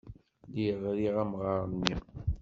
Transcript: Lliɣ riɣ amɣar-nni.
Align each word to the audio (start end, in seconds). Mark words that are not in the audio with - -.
Lliɣ 0.51 0.79
riɣ 0.97 1.15
amɣar-nni. 1.23 1.95